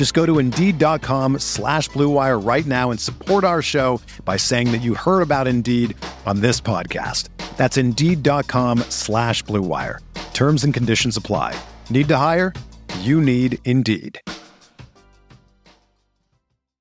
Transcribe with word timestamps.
Just 0.00 0.14
go 0.14 0.24
to 0.24 0.38
Indeed.com 0.38 1.40
slash 1.40 1.90
BlueWire 1.90 2.42
right 2.42 2.64
now 2.64 2.90
and 2.90 2.98
support 2.98 3.44
our 3.44 3.60
show 3.60 4.00
by 4.24 4.38
saying 4.38 4.72
that 4.72 4.78
you 4.78 4.94
heard 4.94 5.20
about 5.20 5.46
Indeed 5.46 5.94
on 6.24 6.40
this 6.40 6.58
podcast. 6.58 7.28
That's 7.58 7.76
Indeed.com 7.76 8.78
slash 8.88 9.44
BlueWire. 9.44 9.98
Terms 10.32 10.64
and 10.64 10.72
conditions 10.72 11.18
apply. 11.18 11.54
Need 11.90 12.08
to 12.08 12.16
hire? 12.16 12.54
You 13.00 13.20
need 13.20 13.58
Indeed. 13.66 14.18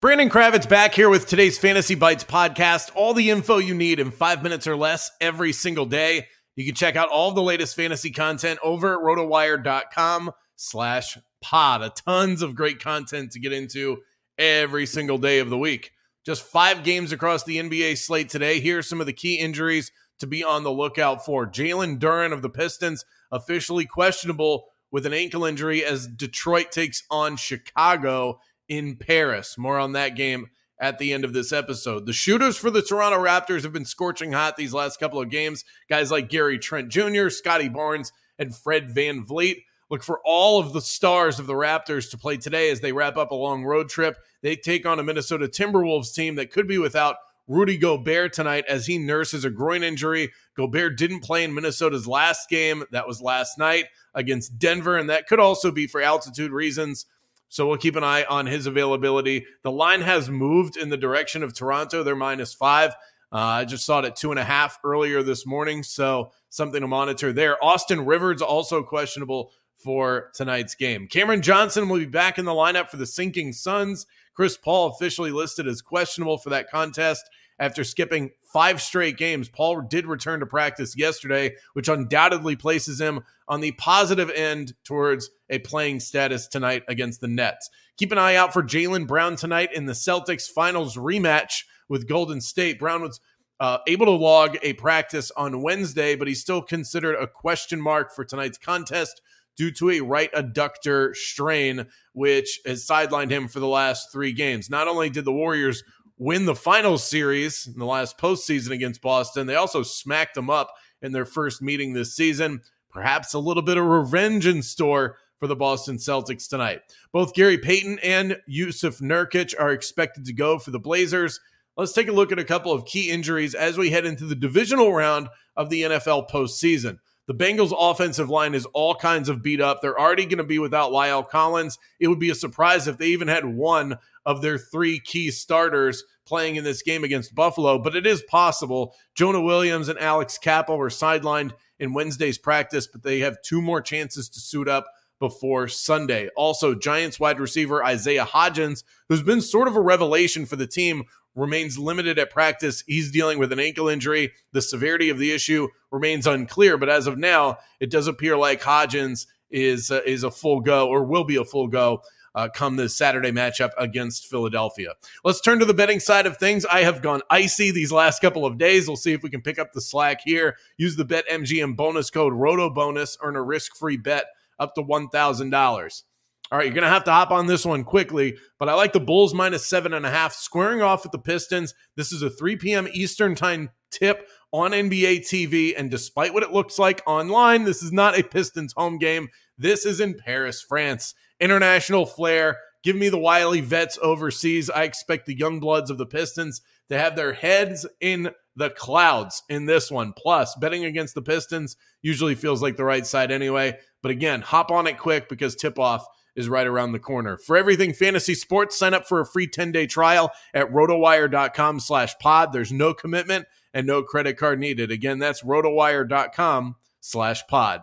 Brandon 0.00 0.30
Kravitz 0.30 0.66
back 0.66 0.94
here 0.94 1.10
with 1.10 1.26
today's 1.26 1.58
Fantasy 1.58 1.94
Bites 1.94 2.24
podcast. 2.24 2.88
All 2.94 3.12
the 3.12 3.28
info 3.28 3.58
you 3.58 3.74
need 3.74 4.00
in 4.00 4.10
five 4.10 4.42
minutes 4.42 4.66
or 4.66 4.74
less 4.74 5.10
every 5.20 5.52
single 5.52 5.84
day. 5.84 6.28
You 6.56 6.64
can 6.66 6.74
check 6.74 6.96
out 6.96 7.08
all 7.08 7.32
the 7.32 7.42
latest 7.42 7.76
fantasy 7.76 8.10
content 8.10 8.60
over 8.62 8.94
at 8.94 9.00
rotowire.com 9.00 10.32
slash 10.56 11.18
pod. 11.40 11.82
A 11.82 11.90
tons 11.90 12.42
of 12.42 12.54
great 12.54 12.80
content 12.80 13.32
to 13.32 13.40
get 13.40 13.52
into 13.52 13.98
every 14.38 14.86
single 14.86 15.18
day 15.18 15.38
of 15.38 15.50
the 15.50 15.58
week. 15.58 15.92
Just 16.24 16.42
five 16.42 16.84
games 16.84 17.10
across 17.10 17.44
the 17.44 17.58
NBA 17.58 17.98
slate 17.98 18.28
today. 18.28 18.60
Here 18.60 18.78
are 18.78 18.82
some 18.82 19.00
of 19.00 19.06
the 19.06 19.12
key 19.12 19.38
injuries 19.38 19.90
to 20.20 20.26
be 20.26 20.44
on 20.44 20.62
the 20.62 20.70
lookout 20.70 21.24
for. 21.24 21.46
Jalen 21.46 21.98
Duren 21.98 22.32
of 22.32 22.42
the 22.42 22.50
Pistons 22.50 23.04
officially 23.32 23.86
questionable 23.86 24.66
with 24.92 25.06
an 25.06 25.12
ankle 25.12 25.44
injury 25.44 25.84
as 25.84 26.06
Detroit 26.06 26.70
takes 26.70 27.02
on 27.10 27.36
Chicago 27.36 28.38
in 28.68 28.96
Paris. 28.96 29.56
More 29.58 29.78
on 29.78 29.92
that 29.92 30.14
game 30.14 30.50
at 30.82 30.98
the 30.98 31.12
end 31.12 31.24
of 31.24 31.32
this 31.32 31.52
episode. 31.52 32.04
The 32.04 32.12
shooters 32.12 32.56
for 32.56 32.68
the 32.68 32.82
Toronto 32.82 33.18
Raptors 33.18 33.62
have 33.62 33.72
been 33.72 33.84
scorching 33.84 34.32
hot 34.32 34.56
these 34.56 34.74
last 34.74 34.98
couple 34.98 35.20
of 35.20 35.30
games. 35.30 35.64
Guys 35.88 36.10
like 36.10 36.28
Gary 36.28 36.58
Trent 36.58 36.88
Jr., 36.90 37.28
Scottie 37.28 37.68
Barnes, 37.68 38.12
and 38.36 38.54
Fred 38.54 38.90
Van 38.90 39.24
VanVleet. 39.24 39.62
Look 39.88 40.02
for 40.02 40.20
all 40.24 40.58
of 40.58 40.72
the 40.72 40.80
stars 40.80 41.38
of 41.38 41.46
the 41.46 41.54
Raptors 41.54 42.10
to 42.10 42.18
play 42.18 42.36
today 42.36 42.70
as 42.70 42.80
they 42.80 42.92
wrap 42.92 43.16
up 43.16 43.30
a 43.30 43.36
long 43.36 43.62
road 43.62 43.88
trip. 43.88 44.16
They 44.42 44.56
take 44.56 44.84
on 44.84 44.98
a 44.98 45.04
Minnesota 45.04 45.46
Timberwolves 45.46 46.14
team 46.14 46.34
that 46.34 46.50
could 46.50 46.66
be 46.66 46.78
without 46.78 47.16
Rudy 47.46 47.76
Gobert 47.76 48.32
tonight 48.32 48.64
as 48.68 48.86
he 48.86 48.98
nurses 48.98 49.44
a 49.44 49.50
groin 49.50 49.82
injury. 49.82 50.32
Gobert 50.56 50.98
didn't 50.98 51.20
play 51.20 51.44
in 51.44 51.54
Minnesota's 51.54 52.08
last 52.08 52.48
game. 52.48 52.84
That 52.90 53.06
was 53.06 53.22
last 53.22 53.58
night 53.58 53.84
against 54.14 54.58
Denver, 54.58 54.96
and 54.96 55.10
that 55.10 55.28
could 55.28 55.40
also 55.40 55.70
be 55.70 55.86
for 55.86 56.00
altitude 56.00 56.50
reasons. 56.50 57.06
So 57.52 57.68
we'll 57.68 57.76
keep 57.76 57.96
an 57.96 58.02
eye 58.02 58.24
on 58.30 58.46
his 58.46 58.64
availability. 58.66 59.44
The 59.62 59.70
line 59.70 60.00
has 60.00 60.30
moved 60.30 60.78
in 60.78 60.88
the 60.88 60.96
direction 60.96 61.42
of 61.42 61.52
Toronto. 61.52 62.02
They're 62.02 62.16
minus 62.16 62.54
five. 62.54 62.92
Uh, 63.30 63.36
I 63.36 63.64
just 63.66 63.84
saw 63.84 63.98
it 63.98 64.06
at 64.06 64.16
two 64.16 64.30
and 64.30 64.40
a 64.40 64.44
half 64.44 64.78
earlier 64.82 65.22
this 65.22 65.44
morning. 65.44 65.82
So 65.82 66.32
something 66.48 66.80
to 66.80 66.86
monitor 66.86 67.30
there. 67.30 67.62
Austin 67.62 68.06
Rivers 68.06 68.40
also 68.40 68.82
questionable 68.82 69.52
for 69.76 70.30
tonight's 70.34 70.74
game. 70.74 71.06
Cameron 71.06 71.42
Johnson 71.42 71.90
will 71.90 71.98
be 71.98 72.06
back 72.06 72.38
in 72.38 72.46
the 72.46 72.52
lineup 72.52 72.88
for 72.88 72.96
the 72.96 73.04
sinking 73.04 73.52
Suns. 73.52 74.06
Chris 74.32 74.56
Paul 74.56 74.86
officially 74.86 75.30
listed 75.30 75.68
as 75.68 75.82
questionable 75.82 76.38
for 76.38 76.48
that 76.48 76.70
contest 76.70 77.28
after 77.62 77.84
skipping 77.84 78.32
five 78.52 78.82
straight 78.82 79.16
games. 79.16 79.48
Paul 79.48 79.82
did 79.82 80.04
return 80.04 80.40
to 80.40 80.46
practice 80.46 80.96
yesterday, 80.96 81.54
which 81.74 81.88
undoubtedly 81.88 82.56
places 82.56 83.00
him 83.00 83.20
on 83.46 83.60
the 83.60 83.70
positive 83.72 84.30
end 84.30 84.74
towards 84.82 85.30
a 85.48 85.60
playing 85.60 86.00
status 86.00 86.48
tonight 86.48 86.82
against 86.88 87.20
the 87.20 87.28
Nets. 87.28 87.70
Keep 87.96 88.10
an 88.10 88.18
eye 88.18 88.34
out 88.34 88.52
for 88.52 88.64
Jaylen 88.64 89.06
Brown 89.06 89.36
tonight 89.36 89.72
in 89.72 89.86
the 89.86 89.92
Celtics 89.92 90.50
finals 90.50 90.96
rematch 90.96 91.62
with 91.88 92.08
Golden 92.08 92.40
State. 92.40 92.80
Brown 92.80 93.02
was 93.02 93.20
uh, 93.60 93.78
able 93.86 94.06
to 94.06 94.12
log 94.12 94.58
a 94.62 94.72
practice 94.72 95.30
on 95.36 95.62
Wednesday, 95.62 96.16
but 96.16 96.26
he's 96.26 96.40
still 96.40 96.62
considered 96.62 97.14
a 97.14 97.28
question 97.28 97.80
mark 97.80 98.12
for 98.12 98.24
tonight's 98.24 98.58
contest 98.58 99.22
due 99.56 99.70
to 99.70 99.90
a 99.90 100.00
right 100.00 100.32
adductor 100.32 101.14
strain, 101.14 101.86
which 102.12 102.58
has 102.66 102.84
sidelined 102.84 103.30
him 103.30 103.46
for 103.46 103.60
the 103.60 103.68
last 103.68 104.10
three 104.10 104.32
games. 104.32 104.68
Not 104.68 104.88
only 104.88 105.10
did 105.10 105.24
the 105.24 105.32
Warriors 105.32 105.84
win 106.22 106.44
the 106.44 106.54
final 106.54 106.98
series 106.98 107.66
in 107.66 107.78
the 107.80 107.84
last 107.84 108.16
postseason 108.16 108.70
against 108.70 109.02
Boston, 109.02 109.48
they 109.48 109.56
also 109.56 109.82
smacked 109.82 110.36
them 110.36 110.48
up 110.48 110.72
in 111.02 111.10
their 111.10 111.26
first 111.26 111.60
meeting 111.60 111.92
this 111.92 112.14
season. 112.14 112.60
Perhaps 112.90 113.34
a 113.34 113.40
little 113.40 113.62
bit 113.62 113.76
of 113.76 113.84
revenge 113.84 114.46
in 114.46 114.62
store 114.62 115.16
for 115.40 115.48
the 115.48 115.56
Boston 115.56 115.96
Celtics 115.96 116.48
tonight. 116.48 116.80
Both 117.10 117.34
Gary 117.34 117.58
Payton 117.58 117.98
and 118.04 118.38
Jusuf 118.48 119.00
Nurkic 119.00 119.54
are 119.58 119.72
expected 119.72 120.24
to 120.26 120.32
go 120.32 120.60
for 120.60 120.70
the 120.70 120.78
Blazers. 120.78 121.40
Let's 121.76 121.92
take 121.92 122.06
a 122.06 122.12
look 122.12 122.30
at 122.30 122.38
a 122.38 122.44
couple 122.44 122.70
of 122.70 122.84
key 122.84 123.10
injuries 123.10 123.56
as 123.56 123.76
we 123.76 123.90
head 123.90 124.06
into 124.06 124.24
the 124.24 124.36
divisional 124.36 124.94
round 124.94 125.28
of 125.56 125.70
the 125.70 125.82
NFL 125.82 126.30
postseason. 126.30 126.98
The 127.26 127.34
Bengals' 127.34 127.74
offensive 127.76 128.30
line 128.30 128.54
is 128.54 128.66
all 128.66 128.94
kinds 128.94 129.28
of 129.28 129.42
beat 129.42 129.60
up. 129.60 129.80
They're 129.80 129.98
already 129.98 130.26
going 130.26 130.38
to 130.38 130.44
be 130.44 130.58
without 130.58 130.92
La'el 130.92 131.28
Collins. 131.28 131.78
It 131.98 132.08
would 132.08 132.18
be 132.18 132.30
a 132.30 132.34
surprise 132.34 132.86
if 132.86 132.98
they 132.98 133.06
even 133.06 133.28
had 133.28 133.44
one 133.44 133.96
of 134.24 134.42
their 134.42 134.58
three 134.58 135.00
key 135.00 135.30
starters 135.30 136.04
playing 136.24 136.56
in 136.56 136.64
this 136.64 136.82
game 136.82 137.04
against 137.04 137.34
Buffalo, 137.34 137.78
but 137.78 137.96
it 137.96 138.06
is 138.06 138.22
possible. 138.22 138.94
Jonah 139.14 139.40
Williams 139.40 139.88
and 139.88 139.98
Alex 139.98 140.38
Cappa 140.38 140.76
were 140.76 140.88
sidelined 140.88 141.52
in 141.78 141.92
Wednesday's 141.92 142.38
practice, 142.38 142.86
but 142.86 143.02
they 143.02 143.18
have 143.20 143.42
two 143.42 143.60
more 143.60 143.80
chances 143.80 144.28
to 144.28 144.40
suit 144.40 144.68
up 144.68 144.86
before 145.18 145.68
Sunday. 145.68 146.28
Also, 146.36 146.74
Giants 146.74 147.20
wide 147.20 147.38
receiver 147.38 147.84
Isaiah 147.84 148.24
Hodgins, 148.24 148.82
who's 149.08 149.22
been 149.22 149.40
sort 149.40 149.68
of 149.68 149.76
a 149.76 149.80
revelation 149.80 150.46
for 150.46 150.56
the 150.56 150.66
team, 150.66 151.04
remains 151.34 151.78
limited 151.78 152.18
at 152.18 152.30
practice. 152.30 152.82
He's 152.86 153.10
dealing 153.10 153.38
with 153.38 153.52
an 153.52 153.60
ankle 153.60 153.88
injury. 153.88 154.32
The 154.52 154.62
severity 154.62 155.10
of 155.10 155.18
the 155.18 155.32
issue 155.32 155.68
remains 155.90 156.26
unclear, 156.26 156.76
but 156.76 156.88
as 156.88 157.06
of 157.06 157.18
now, 157.18 157.58
it 157.80 157.90
does 157.90 158.06
appear 158.06 158.36
like 158.36 158.62
Hodgins 158.62 159.26
is 159.50 159.90
uh, 159.90 160.00
is 160.06 160.24
a 160.24 160.30
full 160.30 160.60
go 160.60 160.88
or 160.88 161.04
will 161.04 161.24
be 161.24 161.36
a 161.36 161.44
full 161.44 161.68
go. 161.68 162.02
Uh, 162.34 162.48
come 162.48 162.76
this 162.76 162.96
Saturday 162.96 163.30
matchup 163.30 163.70
against 163.76 164.26
Philadelphia. 164.26 164.94
Let's 165.24 165.40
turn 165.40 165.58
to 165.58 165.64
the 165.64 165.74
betting 165.74 166.00
side 166.00 166.26
of 166.26 166.38
things. 166.38 166.64
I 166.64 166.82
have 166.82 167.02
gone 167.02 167.20
icy 167.28 167.70
these 167.70 167.92
last 167.92 168.20
couple 168.20 168.46
of 168.46 168.56
days. 168.56 168.86
We'll 168.86 168.96
see 168.96 169.12
if 169.12 169.22
we 169.22 169.30
can 169.30 169.42
pick 169.42 169.58
up 169.58 169.72
the 169.72 169.80
slack 169.80 170.20
here. 170.24 170.56
Use 170.78 170.96
the 170.96 171.04
BetMGM 171.04 171.76
bonus 171.76 172.10
code 172.10 172.32
ROTOBONUS, 172.32 173.18
earn 173.22 173.36
a 173.36 173.42
risk 173.42 173.76
free 173.76 173.98
bet 173.98 174.26
up 174.58 174.74
to 174.76 174.82
$1,000. 174.82 176.02
All 176.50 176.58
right, 176.58 176.66
you're 176.66 176.74
going 176.74 176.82
to 176.82 176.90
have 176.90 177.04
to 177.04 177.10
hop 177.10 177.30
on 177.30 177.46
this 177.46 177.64
one 177.64 177.82
quickly, 177.82 178.36
but 178.58 178.68
I 178.68 178.74
like 178.74 178.92
the 178.92 179.00
Bulls 179.00 179.32
minus 179.32 179.66
seven 179.66 179.94
and 179.94 180.04
a 180.04 180.10
half, 180.10 180.34
squaring 180.34 180.82
off 180.82 181.02
with 181.02 181.12
the 181.12 181.18
Pistons. 181.18 181.74
This 181.96 182.12
is 182.12 182.20
a 182.20 182.28
3 182.28 182.56
p.m. 182.56 182.88
Eastern 182.92 183.34
time 183.34 183.70
tip 183.90 184.28
on 184.52 184.72
NBA 184.72 185.20
TV. 185.20 185.72
And 185.74 185.90
despite 185.90 186.34
what 186.34 186.42
it 186.42 186.52
looks 186.52 186.78
like 186.78 187.02
online, 187.06 187.64
this 187.64 187.82
is 187.82 187.90
not 187.90 188.18
a 188.18 188.22
Pistons 188.22 188.74
home 188.76 188.98
game. 188.98 189.28
This 189.56 189.86
is 189.86 189.98
in 189.98 190.14
Paris, 190.14 190.60
France. 190.60 191.14
International 191.42 192.06
flair. 192.06 192.58
Give 192.84 192.96
me 192.96 193.08
the 193.08 193.18
wily 193.18 193.60
vets 193.60 193.98
overseas. 194.00 194.70
I 194.70 194.84
expect 194.84 195.26
the 195.26 195.36
young 195.36 195.60
bloods 195.60 195.90
of 195.90 195.98
the 195.98 196.06
Pistons 196.06 196.62
to 196.88 196.98
have 196.98 197.16
their 197.16 197.32
heads 197.32 197.84
in 198.00 198.30
the 198.56 198.70
clouds 198.70 199.42
in 199.48 199.66
this 199.66 199.90
one. 199.90 200.12
Plus, 200.16 200.54
betting 200.56 200.84
against 200.84 201.14
the 201.14 201.22
Pistons 201.22 201.76
usually 202.00 202.34
feels 202.34 202.62
like 202.62 202.76
the 202.76 202.84
right 202.84 203.06
side 203.06 203.32
anyway. 203.32 203.76
But 204.02 204.12
again, 204.12 204.40
hop 204.40 204.70
on 204.70 204.86
it 204.86 204.98
quick 204.98 205.28
because 205.28 205.56
tip 205.56 205.78
off 205.78 206.06
is 206.34 206.48
right 206.48 206.66
around 206.66 206.92
the 206.92 206.98
corner. 206.98 207.36
For 207.36 207.56
everything 207.56 207.92
fantasy 207.92 208.34
sports, 208.34 208.78
sign 208.78 208.94
up 208.94 209.06
for 209.06 209.20
a 209.20 209.26
free 209.26 209.48
10-day 209.48 209.86
trial 209.86 210.30
at 210.54 210.70
rotowire.com 210.70 211.80
slash 211.80 212.16
pod. 212.18 212.52
There's 212.52 212.72
no 212.72 212.94
commitment 212.94 213.46
and 213.74 213.86
no 213.86 214.02
credit 214.02 214.36
card 214.36 214.58
needed. 214.60 214.90
Again, 214.90 215.18
that's 215.18 215.42
rotowire.com 215.42 216.76
slash 217.00 217.46
pod. 217.48 217.82